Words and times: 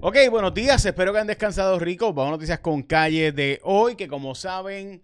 Ok, 0.00 0.16
buenos 0.30 0.54
días, 0.54 0.84
espero 0.84 1.12
que 1.12 1.18
han 1.18 1.26
descansado 1.26 1.76
ricos. 1.80 2.14
Vamos 2.14 2.28
a 2.28 2.36
noticias 2.36 2.60
con 2.60 2.84
calle 2.84 3.32
de 3.32 3.58
hoy, 3.64 3.96
que 3.96 4.06
como 4.06 4.36
saben 4.36 5.02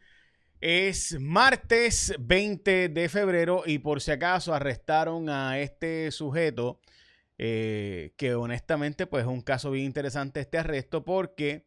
es 0.60 1.18
martes 1.18 2.14
20 2.20 2.90
de 2.90 3.08
febrero 3.08 3.64
y 3.66 3.78
por 3.78 4.00
si 4.00 4.12
acaso 4.12 4.54
arrestaron 4.54 5.28
a 5.28 5.58
este 5.58 6.12
sujeto, 6.12 6.78
eh, 7.38 8.12
que 8.16 8.36
honestamente 8.36 9.08
pues 9.08 9.24
es 9.24 9.28
un 9.28 9.40
caso 9.40 9.72
bien 9.72 9.84
interesante 9.84 10.38
este 10.38 10.58
arresto 10.58 11.02
porque 11.02 11.66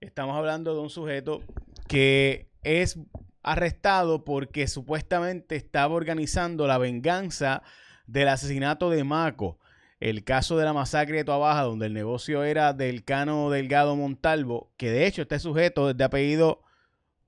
estamos 0.00 0.36
hablando 0.36 0.72
de 0.72 0.80
un 0.80 0.90
sujeto 0.90 1.42
que 1.88 2.46
es 2.62 2.96
arrestado 3.42 4.24
porque 4.24 4.68
supuestamente 4.68 5.56
estaba 5.56 5.96
organizando 5.96 6.68
la 6.68 6.78
venganza 6.78 7.64
del 8.06 8.28
asesinato 8.28 8.88
de 8.88 9.02
Maco. 9.02 9.58
El 10.00 10.22
caso 10.22 10.56
de 10.56 10.64
la 10.64 10.72
masacre 10.72 11.18
de 11.18 11.24
Tuabaja, 11.24 11.62
donde 11.62 11.86
el 11.86 11.92
negocio 11.92 12.44
era 12.44 12.72
del 12.72 13.04
Cano 13.04 13.50
Delgado 13.50 13.96
Montalvo, 13.96 14.72
que 14.76 14.90
de 14.90 15.06
hecho 15.06 15.22
este 15.22 15.40
sujeto 15.40 15.90
es 15.90 15.96
de 15.96 16.04
apellido 16.04 16.62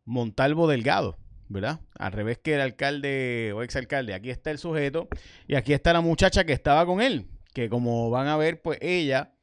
Montalvo 0.05 0.69
Delgado, 0.69 1.19
¿verdad? 1.49 1.81
Al 1.99 2.13
revés 2.13 2.39
que 2.39 2.55
el 2.55 2.61
alcalde 2.61 3.53
o 3.55 3.63
exalcalde. 3.63 4.15
Aquí 4.15 4.31
está 4.31 4.53
el 4.53 4.59
sujeto 4.59 5.09
y 5.49 5.57
aquí 5.57 5.73
está 5.73 5.93
la 5.93 6.01
muchacha 6.01 6.45
que 6.45 6.53
estaba 6.53 6.87
con 6.87 7.01
él, 7.01 7.27
que 7.53 7.69
como 7.69 8.09
van 8.11 8.29
a 8.29 8.37
ver, 8.37 8.63
pues 8.63 8.79
ella 8.81 9.35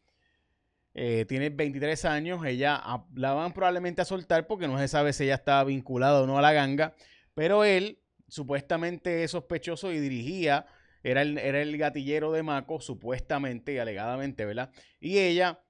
eh, 0.94 1.26
tiene 1.28 1.50
23 1.50 2.06
años, 2.06 2.46
ella 2.46 2.82
la 3.14 3.34
van 3.34 3.54
probablemente 3.54 4.02
a 4.02 4.06
soltar 4.06 4.48
porque 4.48 4.68
no 4.68 4.80
se 4.80 4.88
sabe 4.88 5.14
si 5.14 5.26
ella 5.26 5.36
estaba 5.36 5.64
vinculada 5.66 6.22
o 6.22 6.28
no 6.28 6.38
a 6.38 6.42
la 6.42 6.54
ganga, 6.54 6.96
pero 7.34 7.64
él 7.64 8.00
supuestamente 8.28 9.24
es 9.24 9.32
sospechoso 9.32 9.92
y 9.92 10.00
dirigía, 10.00 10.66
era 11.10 11.22
el, 11.22 11.38
era 11.38 11.62
el 11.62 11.78
gatillero 11.78 12.34
de 12.34 12.44
Maco, 12.44 12.82
supuestamente 12.82 13.74
y 13.74 13.78
alegadamente, 13.78 14.46
¿verdad? 14.46 14.72
Y 15.00 15.20
ella 15.20 15.62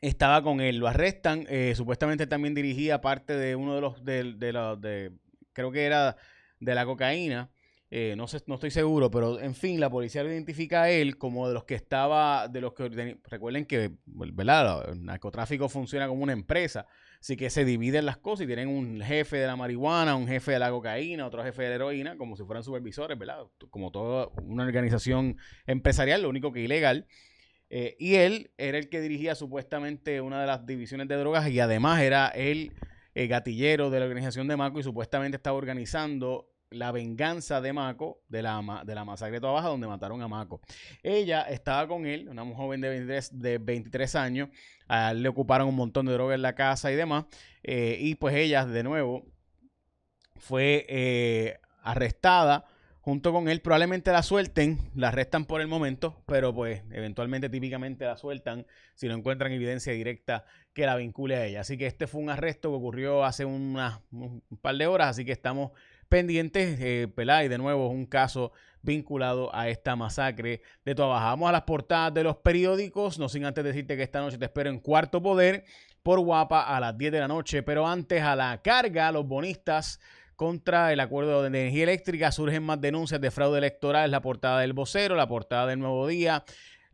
estaba 0.00 0.42
con 0.42 0.60
él, 0.60 0.78
lo 0.78 0.88
arrestan, 0.88 1.46
eh, 1.48 1.74
supuestamente 1.76 2.26
también 2.26 2.52
dirigía 2.52 3.00
parte 3.00 3.36
de 3.36 3.54
uno 3.54 3.76
de 3.76 3.80
los, 3.80 4.04
de, 4.04 4.34
de, 4.34 4.52
de, 4.80 5.12
creo 5.52 5.70
que 5.70 5.84
era 5.84 6.16
de 6.58 6.74
la 6.74 6.84
cocaína, 6.84 7.48
eh, 7.96 8.16
no, 8.16 8.26
sé, 8.26 8.42
no 8.48 8.56
estoy 8.56 8.72
seguro, 8.72 9.08
pero 9.08 9.38
en 9.38 9.54
fin, 9.54 9.78
la 9.78 9.88
policía 9.88 10.24
lo 10.24 10.28
identifica 10.28 10.82
a 10.82 10.90
él 10.90 11.16
como 11.16 11.46
de 11.46 11.54
los 11.54 11.62
que 11.62 11.76
estaba, 11.76 12.48
de 12.48 12.60
los 12.60 12.74
que 12.74 12.88
recuerden 13.22 13.66
que 13.66 13.92
¿verdad? 14.06 14.90
el 14.90 15.04
narcotráfico 15.04 15.68
funciona 15.68 16.08
como 16.08 16.24
una 16.24 16.32
empresa, 16.32 16.88
así 17.20 17.36
que 17.36 17.50
se 17.50 17.64
dividen 17.64 18.04
las 18.04 18.16
cosas 18.16 18.44
y 18.44 18.46
tienen 18.48 18.66
un 18.66 19.00
jefe 19.00 19.36
de 19.36 19.46
la 19.46 19.54
marihuana, 19.54 20.16
un 20.16 20.26
jefe 20.26 20.50
de 20.50 20.58
la 20.58 20.70
cocaína, 20.70 21.24
otro 21.24 21.44
jefe 21.44 21.62
de 21.62 21.68
la 21.68 21.74
heroína, 21.76 22.16
como 22.16 22.36
si 22.36 22.42
fueran 22.42 22.64
supervisores, 22.64 23.16
¿verdad? 23.16 23.44
Como 23.70 23.92
toda 23.92 24.28
una 24.42 24.64
organización 24.64 25.36
empresarial, 25.64 26.22
lo 26.22 26.30
único 26.30 26.52
que 26.52 26.62
ilegal. 26.62 27.06
Eh, 27.70 27.94
y 28.00 28.16
él 28.16 28.50
era 28.58 28.76
el 28.76 28.88
que 28.88 29.02
dirigía 29.02 29.36
supuestamente 29.36 30.20
una 30.20 30.40
de 30.40 30.48
las 30.48 30.66
divisiones 30.66 31.06
de 31.06 31.14
drogas 31.14 31.48
y 31.48 31.60
además 31.60 32.02
era 32.02 32.26
el, 32.26 32.72
el 33.14 33.28
gatillero 33.28 33.90
de 33.90 34.00
la 34.00 34.06
organización 34.06 34.48
de 34.48 34.56
Maco 34.56 34.80
y 34.80 34.82
supuestamente 34.82 35.36
estaba 35.36 35.56
organizando 35.56 36.50
la 36.74 36.92
venganza 36.92 37.60
de 37.60 37.72
Mako, 37.72 38.20
de 38.28 38.42
la, 38.42 38.82
de 38.84 38.94
la 38.94 39.04
masacre 39.04 39.36
de 39.36 39.40
Toda 39.40 39.52
Baja, 39.52 39.68
donde 39.68 39.86
mataron 39.86 40.22
a 40.22 40.28
Mako. 40.28 40.60
Ella 41.02 41.42
estaba 41.42 41.86
con 41.88 42.06
él, 42.06 42.28
una 42.28 42.44
joven 42.54 42.80
de 42.80 42.88
23, 42.88 43.40
de 43.40 43.58
23 43.58 44.14
años, 44.16 44.48
le 45.14 45.28
ocuparon 45.28 45.68
un 45.68 45.76
montón 45.76 46.06
de 46.06 46.12
droga 46.12 46.34
en 46.34 46.42
la 46.42 46.54
casa 46.54 46.92
y 46.92 46.96
demás, 46.96 47.24
eh, 47.62 47.96
y 48.00 48.16
pues 48.16 48.34
ella, 48.34 48.66
de 48.66 48.82
nuevo, 48.82 49.26
fue 50.36 50.84
eh, 50.88 51.58
arrestada 51.82 52.66
junto 53.00 53.32
con 53.32 53.48
él. 53.48 53.60
Probablemente 53.60 54.12
la 54.12 54.22
suelten, 54.22 54.78
la 54.94 55.08
arrestan 55.08 55.44
por 55.44 55.60
el 55.60 55.68
momento, 55.68 56.22
pero 56.26 56.54
pues 56.54 56.82
eventualmente, 56.90 57.48
típicamente 57.48 58.04
la 58.04 58.16
sueltan 58.16 58.66
si 58.94 59.08
no 59.08 59.14
encuentran 59.14 59.52
evidencia 59.52 59.92
directa 59.92 60.44
que 60.72 60.86
la 60.86 60.96
vincule 60.96 61.36
a 61.36 61.46
ella. 61.46 61.60
Así 61.60 61.76
que 61.76 61.86
este 61.86 62.06
fue 62.06 62.20
un 62.22 62.30
arresto 62.30 62.70
que 62.70 62.76
ocurrió 62.76 63.24
hace 63.24 63.44
un 63.44 63.78
par 64.60 64.76
de 64.76 64.86
horas, 64.86 65.08
así 65.08 65.24
que 65.24 65.32
estamos 65.32 65.72
pendientes, 66.04 66.78
eh, 66.80 67.08
Y 67.16 67.48
de 67.48 67.58
nuevo 67.58 67.86
es 67.86 67.92
un 67.92 68.06
caso 68.06 68.52
vinculado 68.82 69.54
a 69.54 69.68
esta 69.68 69.96
masacre. 69.96 70.62
De 70.84 70.94
Toa 70.94 71.18
Vamos 71.20 71.48
a 71.48 71.52
las 71.52 71.62
portadas 71.62 72.14
de 72.14 72.24
los 72.24 72.36
periódicos, 72.36 73.18
no 73.18 73.28
sin 73.28 73.44
antes 73.44 73.64
decirte 73.64 73.96
que 73.96 74.02
esta 74.02 74.20
noche 74.20 74.38
te 74.38 74.44
espero 74.44 74.70
en 74.70 74.78
Cuarto 74.78 75.22
Poder 75.22 75.64
por 76.02 76.20
Guapa 76.20 76.62
a 76.62 76.78
las 76.80 76.96
10 76.98 77.12
de 77.12 77.20
la 77.20 77.28
noche, 77.28 77.62
pero 77.62 77.86
antes 77.86 78.22
a 78.22 78.36
la 78.36 78.60
carga, 78.62 79.10
los 79.10 79.26
bonistas 79.26 80.00
contra 80.36 80.92
el 80.92 81.00
acuerdo 81.00 81.40
de 81.42 81.48
energía 81.48 81.84
eléctrica, 81.84 82.32
surgen 82.32 82.62
más 82.62 82.80
denuncias 82.80 83.20
de 83.20 83.30
fraude 83.30 83.58
electoral, 83.58 84.10
la 84.10 84.20
portada 84.20 84.60
del 84.60 84.72
vocero, 84.72 85.14
la 85.14 85.28
portada 85.28 85.66
del 85.66 85.78
Nuevo 85.78 86.06
Día, 86.06 86.44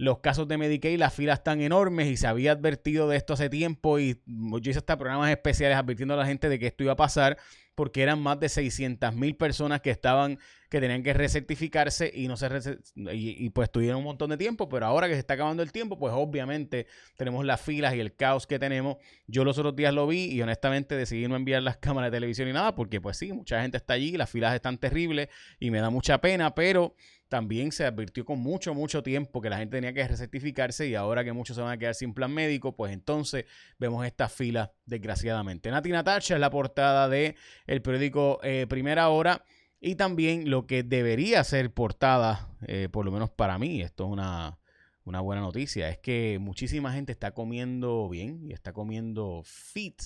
los 0.01 0.21
casos 0.21 0.49
de 0.49 0.57
Medicaid, 0.57 0.99
las 0.99 1.13
filas 1.13 1.41
están 1.41 1.61
enormes 1.61 2.09
y 2.09 2.17
se 2.17 2.27
había 2.27 2.53
advertido 2.53 3.07
de 3.07 3.19
esto 3.19 3.35
hace 3.35 3.51
tiempo 3.51 3.99
y 3.99 4.19
yo 4.25 4.71
hice 4.71 4.79
hasta 4.79 4.97
programas 4.97 5.31
especiales 5.31 5.77
advirtiendo 5.77 6.15
a 6.15 6.17
la 6.17 6.25
gente 6.25 6.49
de 6.49 6.59
que 6.59 6.69
esto 6.69 6.85
iba 6.85 6.95
a 6.95 6.97
pasar 6.97 7.37
porque 7.75 8.03
eran 8.03 8.19
más 8.19 8.41
de 8.41 8.49
600 8.49 9.15
mil 9.15 9.37
personas 9.37 9.83
que 9.83 9.91
estaban, 9.91 10.39
que 10.71 10.81
tenían 10.81 11.03
que 11.03 11.13
recertificarse 11.13 12.11
y 12.15 12.29
no 12.29 12.39
se 12.39 12.49
y, 12.95 13.51
pues 13.51 13.71
tuvieron 13.71 13.99
un 13.99 14.05
montón 14.05 14.31
de 14.31 14.39
tiempo, 14.39 14.71
pero 14.71 14.87
ahora 14.87 15.07
que 15.07 15.15
se 15.15 15.21
está 15.21 15.35
acabando 15.35 15.63
el 15.63 15.71
tiempo, 15.71 15.99
pues 15.99 16.15
obviamente 16.17 16.87
tenemos 17.19 17.45
las 17.45 17.61
filas 17.61 17.95
y 17.95 18.01
el 18.01 18.15
caos 18.15 18.47
que 18.47 18.59
tenemos. 18.59 18.97
Yo 19.27 19.45
los 19.45 19.59
otros 19.59 19.77
días 19.77 19.93
lo 19.93 20.07
vi 20.07 20.33
y 20.33 20.41
honestamente 20.41 20.97
decidí 20.97 21.29
no 21.29 21.37
enviar 21.37 21.63
las 21.63 21.77
cámaras 21.79 22.11
de 22.11 22.17
televisión 22.17 22.49
ni 22.49 22.55
nada, 22.55 22.75
porque 22.75 23.03
pues 23.03 23.19
sí, 23.19 23.35
mucha 23.35 23.61
gente 23.61 23.77
está 23.77 23.93
allí, 23.95 24.17
las 24.17 24.31
filas 24.31 24.55
están 24.55 24.79
terribles 24.79 25.29
y 25.59 25.71
me 25.71 25.81
da 25.81 25.91
mucha 25.91 26.23
pena, 26.23 26.55
pero 26.55 26.95
también 27.31 27.71
se 27.71 27.87
advirtió 27.87 28.25
con 28.25 28.41
mucho, 28.41 28.75
mucho 28.75 29.05
tiempo 29.05 29.41
que 29.41 29.49
la 29.49 29.57
gente 29.57 29.77
tenía 29.77 29.93
que 29.93 30.07
recertificarse 30.07 30.89
y 30.89 30.97
ahora 30.97 31.23
que 31.23 31.33
muchos 31.33 31.55
se 31.55 31.63
van 31.63 31.71
a 31.71 31.79
quedar 31.79 31.95
sin 31.95 32.13
plan 32.13 32.33
médico, 32.35 32.75
pues 32.75 32.93
entonces 32.93 33.45
vemos 33.79 34.05
estas 34.05 34.33
filas, 34.33 34.71
desgraciadamente. 34.85 35.71
Nati 35.71 35.91
Natacha 35.91 36.35
es 36.35 36.41
la 36.41 36.51
portada 36.51 37.09
de 37.09 37.37
el 37.69 37.83
periódico 37.83 38.41
eh, 38.43 38.67
Primera 38.69 39.09
Hora 39.11 39.45
y 39.81 39.95
también 39.95 40.51
lo 40.51 40.67
que 40.67 40.83
debería 40.83 41.45
ser 41.45 41.73
portada, 41.73 42.49
eh, 42.67 42.89
por 42.91 43.05
lo 43.05 43.13
menos 43.13 43.31
para 43.31 43.59
mí, 43.61 43.81
esto 43.81 44.07
es 44.07 44.11
una, 44.11 44.59
una 45.05 45.21
buena 45.21 45.41
noticia, 45.41 45.89
es 45.89 45.99
que 45.99 46.39
muchísima 46.41 46.93
gente 46.93 47.13
está 47.13 47.31
comiendo 47.31 48.09
bien 48.09 48.41
y 48.43 48.53
está 48.53 48.73
comiendo 48.73 49.43
fit 49.45 50.03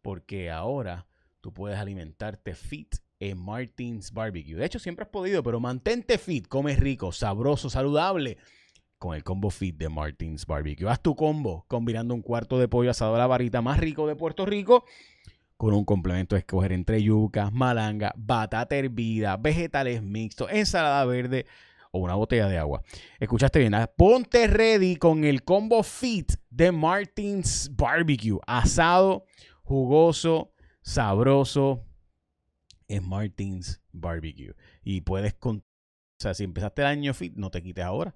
porque 0.00 0.50
ahora 0.50 1.06
tú 1.42 1.52
puedes 1.52 1.78
alimentarte 1.78 2.54
fit 2.54 2.96
en 3.30 3.38
Martins 3.38 4.12
Barbecue. 4.12 4.56
De 4.56 4.66
hecho, 4.66 4.80
siempre 4.80 5.04
has 5.04 5.10
podido, 5.10 5.42
pero 5.44 5.60
mantente 5.60 6.18
fit, 6.18 6.48
come 6.48 6.74
rico, 6.74 7.12
sabroso, 7.12 7.70
saludable 7.70 8.36
con 8.98 9.14
el 9.14 9.22
combo 9.22 9.50
fit 9.50 9.76
de 9.76 9.88
Martins 9.88 10.44
Barbecue. 10.44 10.88
Haz 10.88 11.00
tu 11.00 11.14
combo 11.14 11.64
combinando 11.68 12.14
un 12.14 12.22
cuarto 12.22 12.58
de 12.58 12.66
pollo 12.66 12.90
asado 12.90 13.14
a 13.14 13.18
la 13.18 13.28
varita 13.28 13.62
más 13.62 13.78
rico 13.78 14.08
de 14.08 14.16
Puerto 14.16 14.44
Rico 14.44 14.84
con 15.56 15.72
un 15.72 15.84
complemento 15.84 16.34
de 16.34 16.40
escoger 16.40 16.72
entre 16.72 17.00
yucas, 17.00 17.52
malanga, 17.52 18.12
batata 18.16 18.76
hervida, 18.76 19.36
vegetales 19.36 20.02
mixtos, 20.02 20.50
ensalada 20.50 21.04
verde 21.04 21.46
o 21.92 22.00
una 22.00 22.16
botella 22.16 22.48
de 22.48 22.58
agua. 22.58 22.82
Escuchaste 23.20 23.60
bien, 23.60 23.74
¿ah? 23.74 23.86
ponte 23.86 24.48
ready 24.48 24.96
con 24.96 25.22
el 25.22 25.44
combo 25.44 25.84
fit 25.84 26.32
de 26.50 26.72
Martins 26.72 27.70
Barbecue. 27.72 28.40
Asado, 28.48 29.26
jugoso, 29.62 30.52
sabroso, 30.80 31.84
es 32.96 33.02
Martins 33.02 33.80
Barbecue. 33.92 34.54
Y 34.82 35.02
puedes 35.02 35.34
con 35.34 35.58
o 35.58 36.22
sea, 36.22 36.34
si 36.34 36.44
empezaste 36.44 36.82
el 36.82 36.86
año 36.86 37.14
fit, 37.14 37.34
no 37.34 37.50
te 37.50 37.60
quites 37.62 37.84
ahora. 37.84 38.14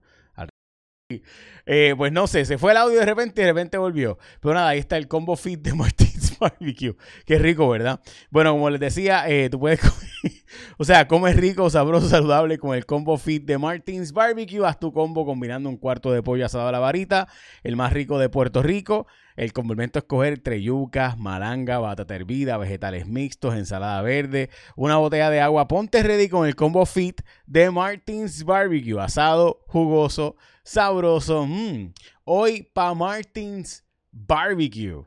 Eh, 1.66 1.94
pues 1.97 2.10
no 2.10 2.26
sé, 2.26 2.44
se 2.44 2.59
fue 2.59 2.72
el 2.72 2.78
audio 2.78 2.98
de 2.98 3.06
repente 3.06 3.41
y 3.41 3.44
de 3.44 3.53
repente 3.53 3.78
volvió. 3.78 4.19
Pero 4.41 4.54
nada, 4.54 4.70
ahí 4.70 4.81
está 4.81 4.97
el 4.97 5.06
combo 5.06 5.36
fit 5.36 5.60
de 5.60 5.72
Martins 5.75 6.36
Barbecue. 6.36 6.97
Qué 7.25 7.38
rico, 7.38 7.69
¿verdad? 7.69 8.00
Bueno, 8.31 8.50
como 8.53 8.70
les 8.70 8.81
decía, 8.81 9.28
eh, 9.28 9.48
tú 9.48 9.60
puedes 9.60 9.81
o 10.78 10.84
sea, 10.84 11.08
comes 11.08 11.36
rico, 11.36 11.68
sabroso, 11.70 12.08
saludable 12.08 12.58
con 12.58 12.76
el 12.76 12.86
combo 12.86 13.16
fit 13.18 13.44
de 13.44 13.58
Martins 13.58 14.12
Barbecue. 14.12 14.66
Haz 14.66 14.78
tu 14.78 14.92
combo 14.92 15.24
combinando 15.24 15.68
un 15.68 15.76
cuarto 15.76 16.12
de 16.12 16.22
pollo 16.22 16.46
asado 16.46 16.68
a 16.68 16.72
la 16.72 16.78
varita, 16.78 17.28
el 17.62 17.76
más 17.76 17.92
rico 17.92 18.18
de 18.18 18.28
Puerto 18.28 18.62
Rico. 18.62 19.06
El 19.36 19.53
complemento 19.53 19.98
es 19.98 20.04
coger 20.06 20.32
entre 20.34 20.62
yucas, 20.62 21.18
malanga, 21.18 21.78
batata 21.78 22.14
hervida, 22.16 22.56
vegetales 22.56 23.06
mixtos, 23.06 23.54
ensalada 23.54 24.00
verde, 24.00 24.48
una 24.76 24.97
botella 24.97 25.28
de 25.28 25.41
agua. 25.41 25.68
Ponte 25.68 26.03
ready 26.03 26.28
con 26.28 26.47
el 26.47 26.56
combo 26.56 26.86
fit 26.86 27.20
de 27.47 27.70
Martins 27.70 28.44
Barbecue. 28.44 28.98
Asado, 28.98 29.62
jugoso, 29.66 30.36
sabroso. 30.64 31.47
Mm. 31.47 31.92
Hoy 32.24 32.62
pa 32.72 32.94
Martins 32.94 33.84
Barbecue. 34.10 35.04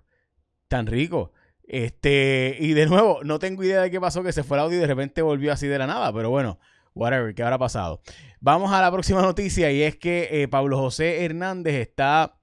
Tan 0.68 0.86
rico. 0.86 1.34
Este, 1.72 2.58
y 2.60 2.74
de 2.74 2.88
nuevo, 2.88 3.20
no 3.24 3.38
tengo 3.38 3.64
idea 3.64 3.82
de 3.82 3.92
qué 3.92 4.02
pasó, 4.02 4.24
que 4.24 4.32
se 4.32 4.42
fue 4.42 4.58
el 4.58 4.64
audio 4.64 4.80
y 4.80 4.82
de 4.82 4.88
repente 4.88 5.22
volvió 5.22 5.54
así 5.54 5.68
de 5.68 5.78
la 5.78 5.86
nada, 5.86 6.12
pero 6.12 6.32
bueno, 6.32 6.58
whatever, 6.96 7.36
¿qué 7.36 7.44
habrá 7.44 7.60
pasado? 7.60 8.02
Vamos 8.42 8.74
a 8.74 8.82
la 8.82 8.92
próxima 8.92 9.22
noticia 9.22 9.72
y 9.72 9.84
es 9.84 9.96
que 9.96 10.30
eh, 10.32 10.48
Pablo 10.48 10.80
José 10.80 11.24
Hernández 11.24 11.76
está 11.76 12.40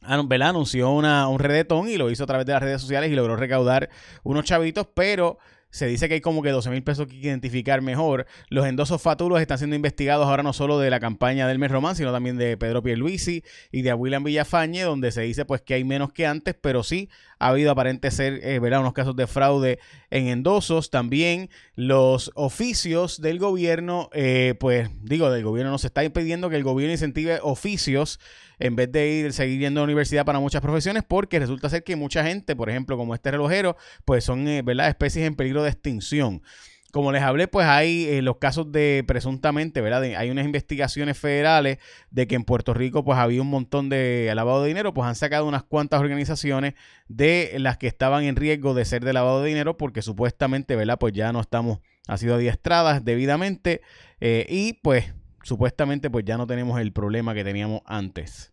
anunció 0.00 0.90
una, 0.90 1.28
un 1.28 1.38
redetón 1.38 1.86
y 1.90 1.98
lo 1.98 2.10
hizo 2.10 2.24
a 2.24 2.26
través 2.26 2.46
de 2.46 2.54
las 2.54 2.62
redes 2.62 2.80
sociales 2.80 3.10
y 3.10 3.14
logró 3.14 3.36
recaudar 3.36 3.90
unos 4.22 4.44
chavitos, 4.44 4.86
pero 4.94 5.38
se 5.74 5.86
dice 5.86 6.06
que 6.06 6.14
hay 6.14 6.20
como 6.20 6.40
que 6.40 6.50
12 6.50 6.70
mil 6.70 6.84
pesos 6.84 7.08
que 7.08 7.16
identificar 7.16 7.82
mejor. 7.82 8.26
Los 8.48 8.64
endosos 8.64 9.02
fatulos 9.02 9.40
están 9.40 9.58
siendo 9.58 9.74
investigados 9.74 10.28
ahora 10.28 10.44
no 10.44 10.52
solo 10.52 10.78
de 10.78 10.88
la 10.88 11.00
campaña 11.00 11.48
del 11.48 11.58
mes 11.58 11.72
román, 11.72 11.96
sino 11.96 12.12
también 12.12 12.36
de 12.36 12.56
Pedro 12.56 12.80
Pierluisi 12.80 13.42
y 13.72 13.82
de 13.82 13.92
William 13.92 14.22
Villafañe, 14.22 14.82
donde 14.82 15.10
se 15.10 15.22
dice 15.22 15.44
pues 15.44 15.62
que 15.62 15.74
hay 15.74 15.82
menos 15.82 16.12
que 16.12 16.28
antes, 16.28 16.54
pero 16.54 16.84
sí 16.84 17.10
ha 17.44 17.48
habido 17.48 17.70
aparente 17.70 18.10
ser, 18.10 18.40
eh, 18.42 18.58
¿verdad? 18.58 18.80
Unos 18.80 18.94
casos 18.94 19.14
de 19.16 19.26
fraude 19.26 19.78
en 20.08 20.28
endosos. 20.28 20.88
También 20.88 21.50
los 21.74 22.30
oficios 22.34 23.20
del 23.20 23.38
gobierno, 23.38 24.08
eh, 24.14 24.54
pues 24.58 24.88
digo, 25.02 25.30
del 25.30 25.44
gobierno 25.44 25.70
nos 25.70 25.84
está 25.84 26.02
impidiendo 26.04 26.48
que 26.48 26.56
el 26.56 26.64
gobierno 26.64 26.92
incentive 26.92 27.40
oficios 27.42 28.18
en 28.58 28.76
vez 28.76 28.90
de 28.90 29.08
ir 29.10 29.32
seguir 29.34 29.60
yendo 29.60 29.80
a 29.80 29.82
la 29.82 29.84
universidad 29.84 30.24
para 30.24 30.40
muchas 30.40 30.62
profesiones, 30.62 31.02
porque 31.06 31.38
resulta 31.38 31.68
ser 31.68 31.84
que 31.84 31.96
mucha 31.96 32.24
gente, 32.24 32.56
por 32.56 32.70
ejemplo, 32.70 32.96
como 32.96 33.14
este 33.14 33.30
relojero, 33.30 33.76
pues 34.06 34.24
son 34.24 34.48
eh, 34.48 34.62
¿verdad? 34.62 34.88
especies 34.88 35.26
en 35.26 35.34
peligro 35.34 35.62
de 35.62 35.68
extinción. 35.68 36.40
Como 36.94 37.10
les 37.10 37.22
hablé, 37.22 37.48
pues 37.48 37.66
hay 37.66 38.04
eh, 38.04 38.22
los 38.22 38.36
casos 38.36 38.70
de 38.70 39.02
presuntamente, 39.04 39.80
¿verdad? 39.80 40.04
hay 40.04 40.30
unas 40.30 40.44
investigaciones 40.44 41.18
federales 41.18 41.78
de 42.12 42.28
que 42.28 42.36
en 42.36 42.44
Puerto 42.44 42.72
Rico 42.72 43.02
pues 43.02 43.18
había 43.18 43.42
un 43.42 43.50
montón 43.50 43.88
de 43.88 44.30
lavado 44.32 44.62
de 44.62 44.68
dinero, 44.68 44.94
pues 44.94 45.08
han 45.08 45.16
sacado 45.16 45.44
unas 45.44 45.64
cuantas 45.64 45.98
organizaciones 45.98 46.74
de 47.08 47.56
las 47.58 47.78
que 47.78 47.88
estaban 47.88 48.22
en 48.22 48.36
riesgo 48.36 48.74
de 48.74 48.84
ser 48.84 49.04
de 49.04 49.12
lavado 49.12 49.42
de 49.42 49.48
dinero 49.48 49.76
porque 49.76 50.02
supuestamente, 50.02 50.76
¿verdad? 50.76 50.96
Pues 51.00 51.12
ya 51.14 51.32
no 51.32 51.40
estamos, 51.40 51.80
ha 52.06 52.16
sido 52.16 52.36
adiestradas 52.36 53.04
debidamente 53.04 53.80
eh, 54.20 54.46
y 54.48 54.74
pues 54.74 55.12
supuestamente 55.42 56.10
pues 56.10 56.24
ya 56.24 56.36
no 56.36 56.46
tenemos 56.46 56.80
el 56.80 56.92
problema 56.92 57.34
que 57.34 57.42
teníamos 57.42 57.80
antes. 57.86 58.52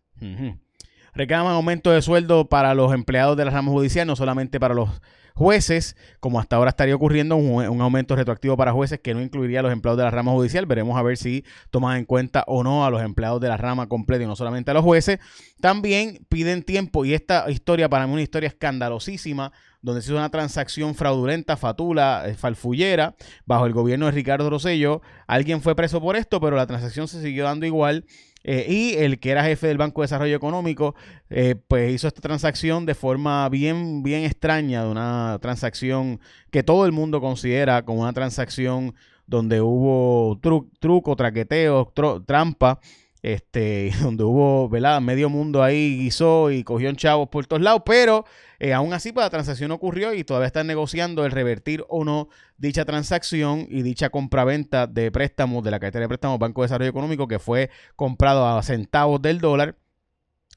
Reclaman 1.14 1.52
aumento 1.52 1.92
de 1.92 2.02
sueldo 2.02 2.48
para 2.48 2.74
los 2.74 2.92
empleados 2.92 3.36
de 3.36 3.44
la 3.44 3.52
rama 3.52 3.70
judicial, 3.70 4.04
no 4.04 4.16
solamente 4.16 4.58
para 4.58 4.74
los 4.74 5.00
jueces, 5.34 5.96
como 6.20 6.40
hasta 6.40 6.56
ahora 6.56 6.70
estaría 6.70 6.94
ocurriendo 6.94 7.36
un, 7.36 7.80
aumento 7.80 8.16
retroactivo 8.16 8.56
para 8.56 8.72
jueces 8.72 9.00
que 9.00 9.14
no 9.14 9.20
incluiría 9.20 9.60
a 9.60 9.62
los 9.62 9.72
empleados 9.72 9.98
de 9.98 10.04
la 10.04 10.10
rama 10.10 10.32
judicial. 10.32 10.66
Veremos 10.66 10.98
a 10.98 11.02
ver 11.02 11.16
si 11.16 11.44
toman 11.70 11.98
en 11.98 12.04
cuenta 12.04 12.44
o 12.46 12.62
no 12.62 12.84
a 12.84 12.90
los 12.90 13.02
empleados 13.02 13.40
de 13.40 13.48
la 13.48 13.56
rama 13.56 13.88
completa 13.88 14.24
y 14.24 14.26
no 14.26 14.36
solamente 14.36 14.70
a 14.70 14.74
los 14.74 14.84
jueces. 14.84 15.18
También 15.60 16.24
piden 16.28 16.62
tiempo 16.62 17.04
y 17.04 17.14
esta 17.14 17.50
historia 17.50 17.88
para 17.88 18.06
mí 18.06 18.12
una 18.12 18.22
historia 18.22 18.48
escandalosísima 18.48 19.52
donde 19.82 20.00
se 20.00 20.06
hizo 20.06 20.16
una 20.16 20.30
transacción 20.30 20.94
fraudulenta, 20.94 21.56
fatula, 21.56 22.22
eh, 22.26 22.34
falfullera, 22.34 23.16
bajo 23.44 23.66
el 23.66 23.72
gobierno 23.72 24.06
de 24.06 24.12
Ricardo 24.12 24.48
Rosello. 24.48 25.02
Alguien 25.26 25.60
fue 25.60 25.74
preso 25.74 26.00
por 26.00 26.16
esto, 26.16 26.40
pero 26.40 26.56
la 26.56 26.66
transacción 26.66 27.08
se 27.08 27.20
siguió 27.20 27.44
dando 27.44 27.66
igual. 27.66 28.06
Eh, 28.44 28.66
y 28.68 28.94
el 28.94 29.20
que 29.20 29.30
era 29.30 29.44
jefe 29.44 29.68
del 29.68 29.78
Banco 29.78 30.00
de 30.00 30.04
Desarrollo 30.04 30.36
Económico, 30.36 30.94
eh, 31.32 31.56
pues 31.66 31.92
hizo 31.92 32.08
esta 32.08 32.20
transacción 32.20 32.86
de 32.86 32.94
forma 32.94 33.48
bien, 33.48 34.02
bien 34.02 34.24
extraña, 34.24 34.84
de 34.84 34.90
una 34.90 35.38
transacción 35.40 36.20
que 36.50 36.62
todo 36.62 36.86
el 36.86 36.92
mundo 36.92 37.20
considera 37.20 37.84
como 37.84 38.02
una 38.02 38.12
transacción 38.12 38.94
donde 39.26 39.60
hubo 39.60 40.38
truco, 40.78 41.16
traqueteo, 41.16 41.92
trampa 42.26 42.80
este, 43.22 43.92
donde 44.02 44.24
hubo, 44.24 44.68
¿verdad? 44.68 45.00
Medio 45.00 45.30
mundo 45.30 45.62
ahí 45.62 45.98
guisó 45.98 46.50
y 46.50 46.64
cogió 46.64 46.88
en 46.88 46.96
chavos 46.96 47.28
por 47.28 47.46
todos 47.46 47.62
lados, 47.62 47.82
pero 47.86 48.24
eh, 48.58 48.72
aún 48.72 48.92
así 48.92 49.12
pues, 49.12 49.24
la 49.24 49.30
transacción 49.30 49.70
ocurrió 49.70 50.12
y 50.12 50.24
todavía 50.24 50.48
están 50.48 50.66
negociando 50.66 51.24
el 51.24 51.32
revertir 51.32 51.84
o 51.88 52.04
no 52.04 52.28
dicha 52.58 52.84
transacción 52.84 53.66
y 53.70 53.82
dicha 53.82 54.10
compraventa 54.10 54.86
de 54.86 55.10
préstamos 55.10 55.64
de 55.64 55.70
la 55.70 55.80
cartera 55.80 56.02
de 56.02 56.08
préstamos 56.08 56.38
Banco 56.38 56.62
de 56.62 56.66
Desarrollo 56.66 56.90
Económico 56.90 57.28
que 57.28 57.38
fue 57.38 57.70
comprado 57.96 58.46
a 58.46 58.62
centavos 58.62 59.22
del 59.22 59.40
dólar. 59.40 59.76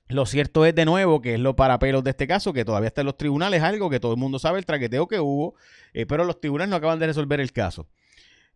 Lo 0.08 0.26
cierto 0.28 0.66
es 0.66 0.76
de 0.76 0.86
nuevo 0.86 1.22
que 1.22 1.34
es 1.34 1.40
lo 1.40 1.56
para 1.56 1.80
pelos 1.80 2.04
de 2.04 2.12
este 2.12 2.28
caso, 2.28 2.54
que 2.54 2.64
todavía 2.64 2.88
está 2.88 3.02
en 3.02 3.08
los 3.08 3.18
tribunales, 3.18 3.64
algo 3.64 3.90
que 3.90 4.00
todo 4.00 4.14
el 4.14 4.20
mundo 4.20 4.38
sabe, 4.38 4.60
el 4.60 4.66
traqueteo 4.66 5.08
que 5.08 5.20
hubo, 5.20 5.56
eh, 5.94 6.06
pero 6.06 6.24
los 6.26 6.40
tribunales 6.40 6.70
no 6.70 6.76
acaban 6.76 7.00
de 7.00 7.08
resolver 7.08 7.40
el 7.40 7.52
caso. 7.52 7.88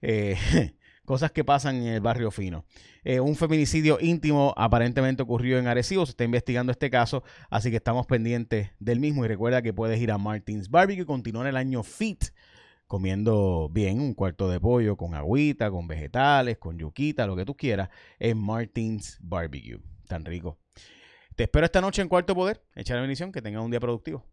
Eh, 0.02 0.38
cosas 1.06 1.32
que 1.32 1.44
pasan 1.44 1.78
en 1.78 1.88
el 1.88 2.02
barrio 2.02 2.30
fino. 2.30 2.66
Eh, 3.04 3.20
un 3.20 3.36
feminicidio 3.36 3.98
íntimo 4.00 4.54
aparentemente 4.58 5.24
ocurrió 5.24 5.58
en 5.58 5.66
Arecibo, 5.66 6.06
se 6.06 6.12
está 6.12 6.24
investigando 6.24 6.72
este 6.72 6.92
caso, 6.92 7.24
así 7.50 7.72
que 7.72 7.78
estamos 7.78 8.06
pendientes 8.06 8.70
del 8.80 9.00
mismo 9.00 9.26
y 9.26 9.28
recuerda 9.28 9.64
que 9.64 9.74
puedes 9.74 10.00
ir 10.00 10.12
a 10.12 10.20
Martins 10.20 10.70
Barbecue 10.70 11.02
y 11.02 11.06
continuar 11.06 11.48
el 11.48 11.58
año 11.58 11.82
fit 11.82 12.26
comiendo 12.86 13.70
bien 13.72 14.00
un 14.00 14.14
cuarto 14.14 14.50
de 14.50 14.60
pollo 14.60 14.98
con 14.98 15.16
agüita, 15.16 15.72
con 15.72 15.88
vegetales, 15.88 16.60
con 16.60 16.78
yuquita, 16.78 17.26
lo 17.26 17.36
que 17.36 17.46
tú 17.46 17.56
quieras, 17.56 17.90
en 18.20 18.38
Martins 18.38 19.18
Barbecue. 19.22 19.80
Tan 20.08 20.26
rico. 20.26 20.60
Te 21.40 21.44
espero 21.44 21.66
esta 21.66 21.80
noche 21.80 22.02
en 22.02 22.10
Cuarto 22.10 22.36
Poder. 22.36 22.62
Echa 22.76 22.96
la 22.96 23.00
bendición, 23.00 23.32
que 23.32 23.42
tengas 23.42 23.64
un 23.64 23.72
día 23.72 23.80
productivo. 23.80 24.26